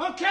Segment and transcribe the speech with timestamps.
[0.00, 0.29] Okay?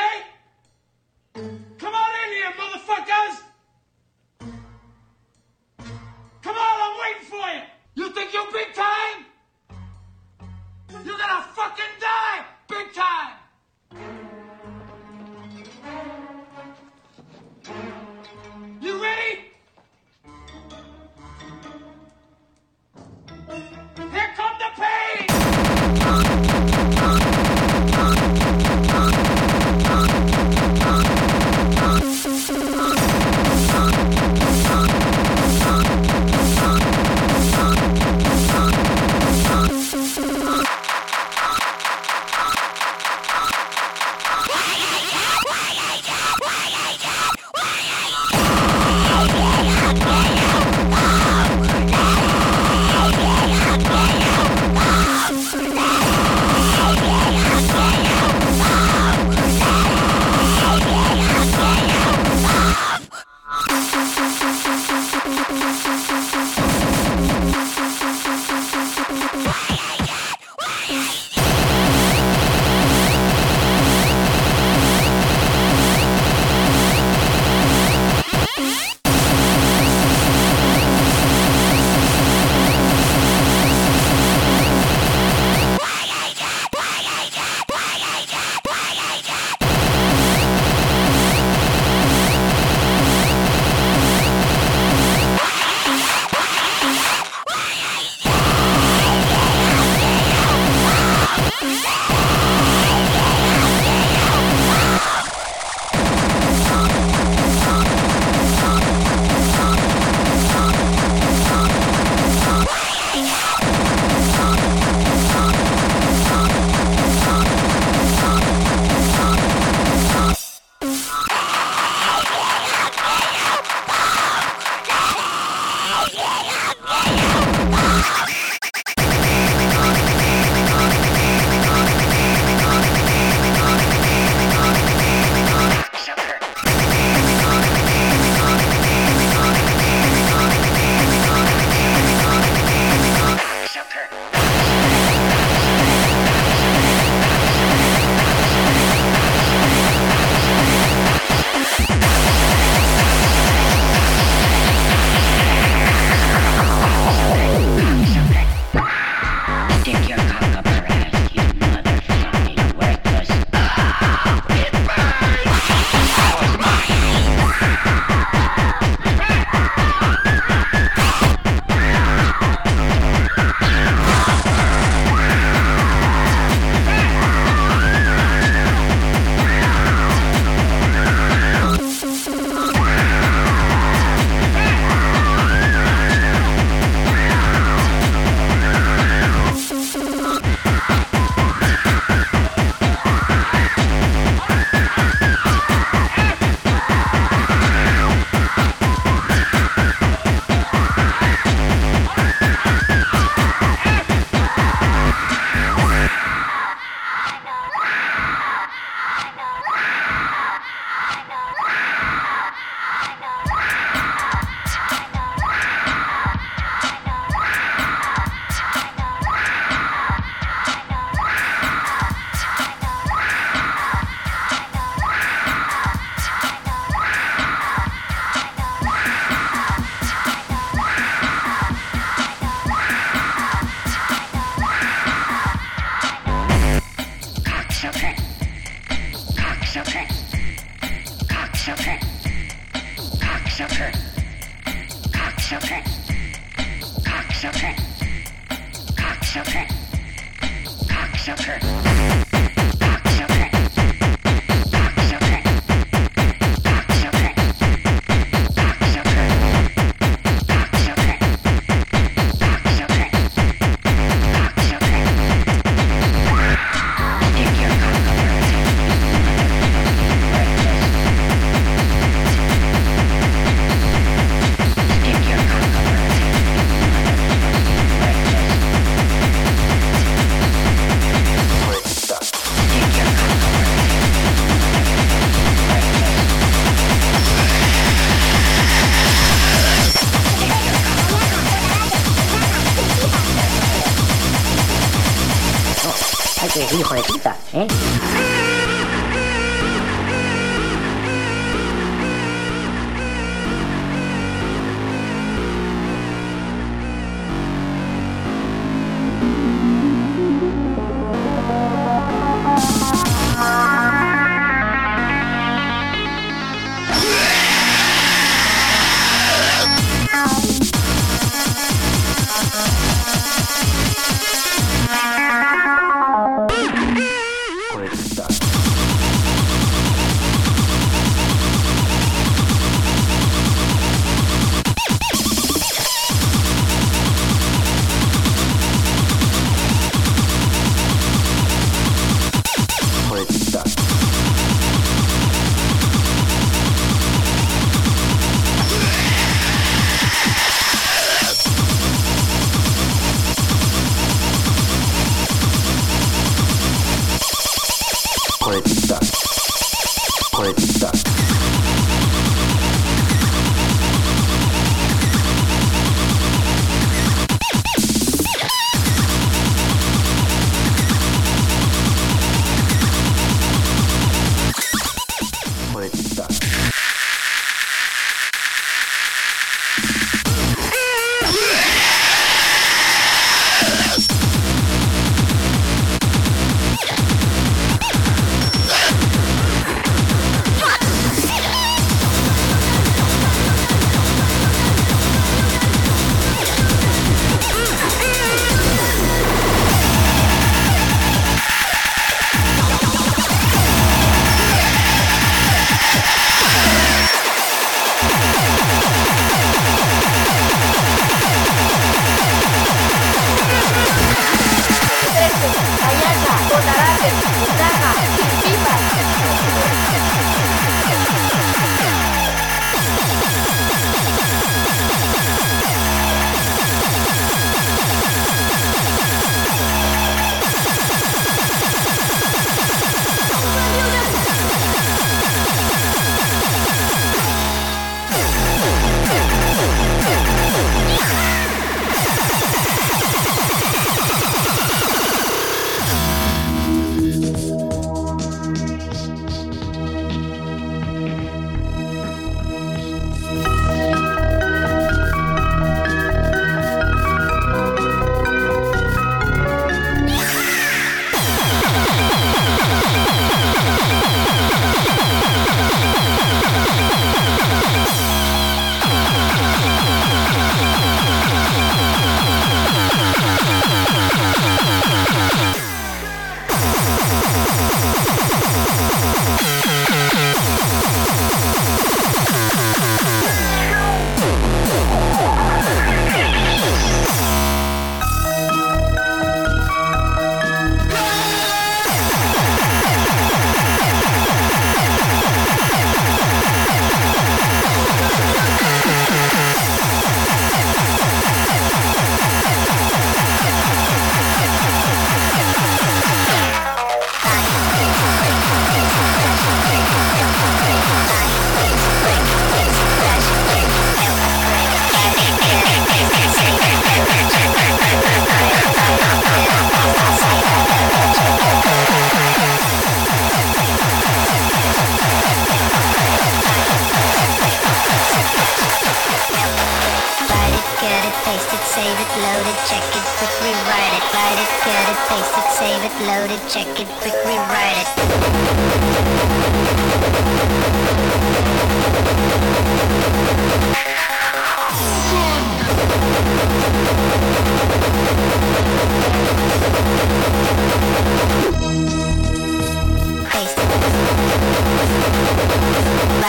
[417.10, 417.99] 第三个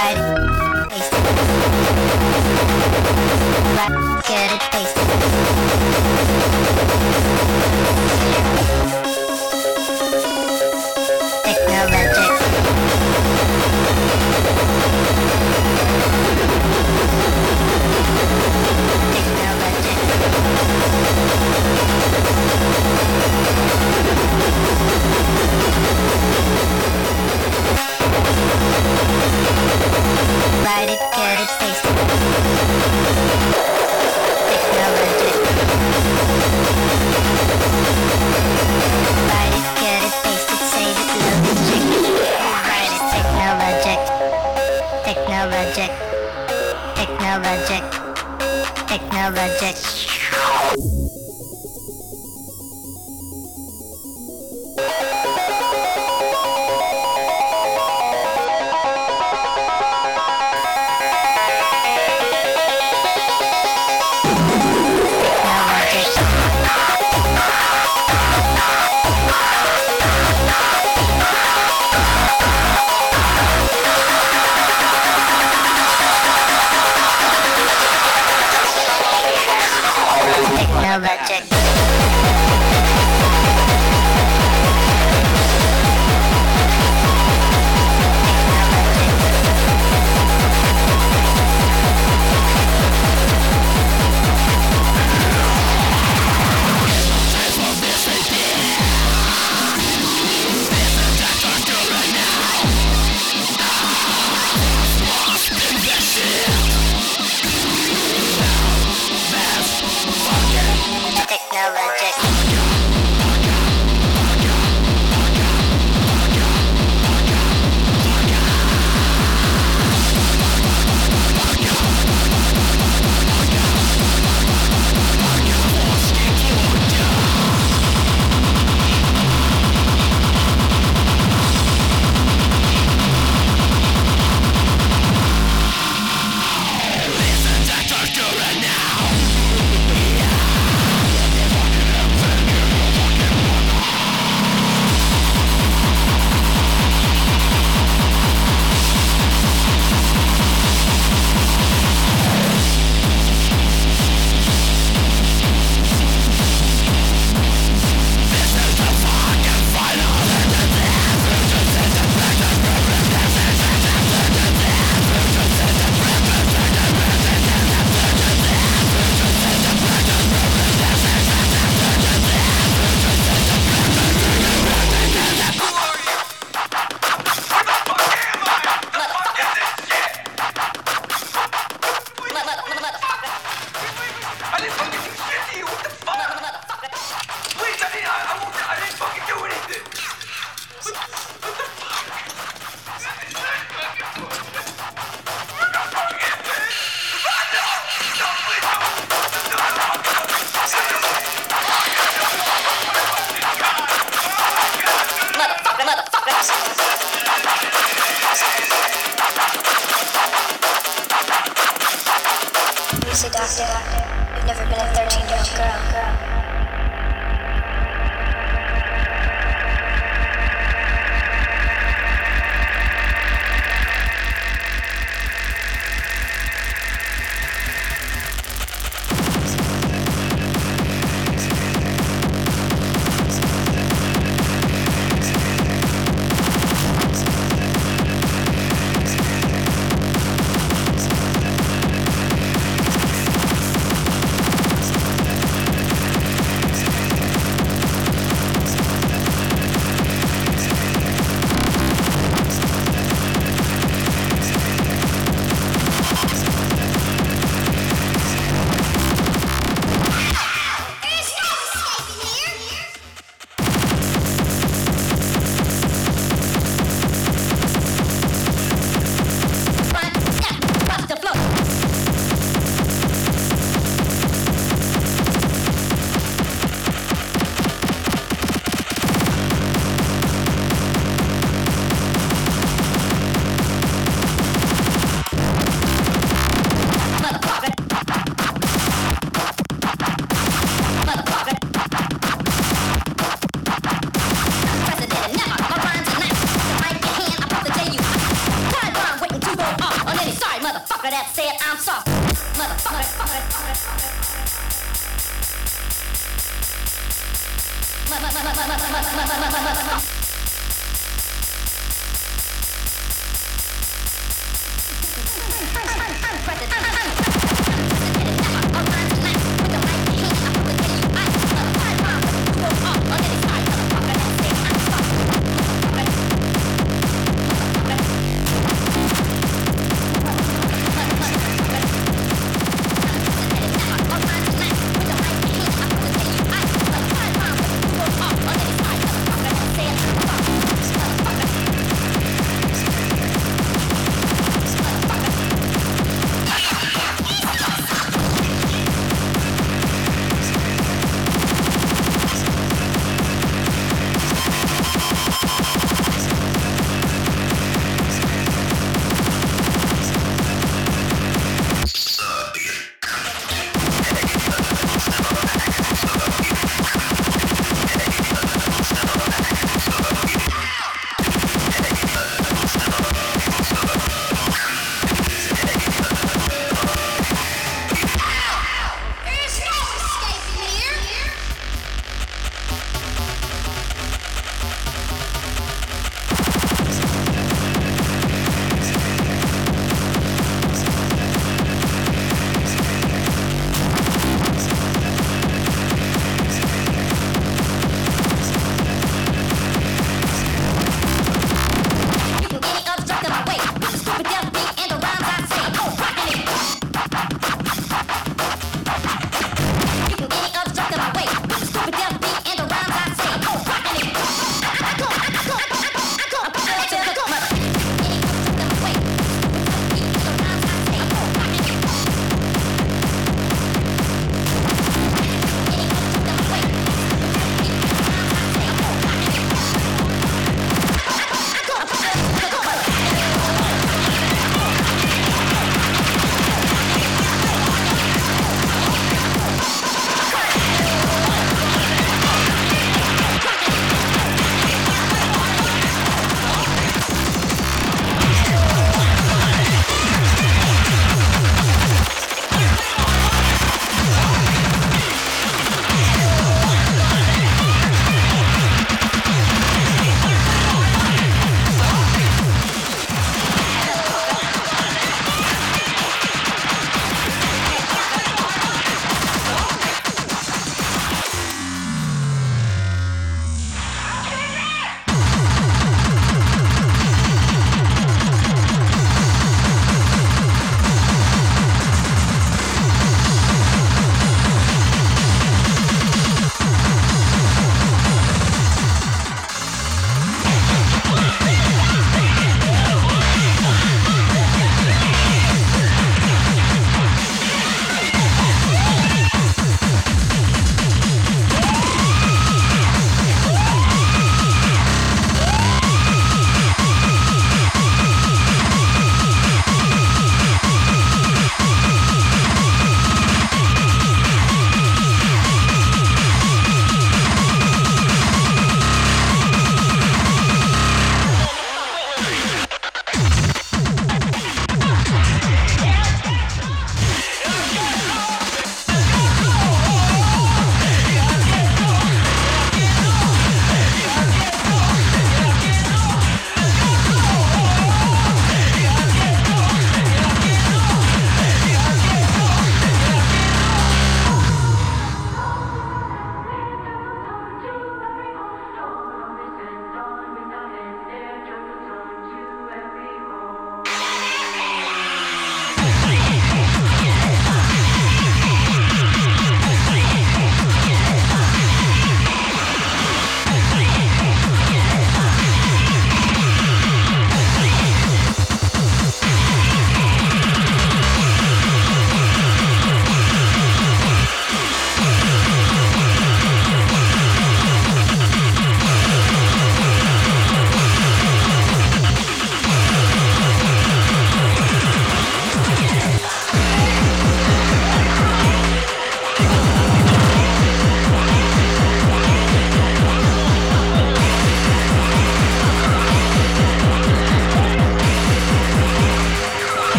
[0.00, 0.29] ride.